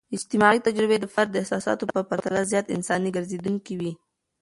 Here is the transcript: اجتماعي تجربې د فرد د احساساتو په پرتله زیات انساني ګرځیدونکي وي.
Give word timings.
اجتماعي 0.17 0.59
تجربې 0.67 0.97
د 0.99 1.05
فرد 1.13 1.29
د 1.31 1.35
احساساتو 1.43 1.83
په 1.95 1.99
پرتله 2.09 2.41
زیات 2.51 2.65
انساني 2.75 3.09
ګرځیدونکي 3.17 3.73
وي. 3.79 3.93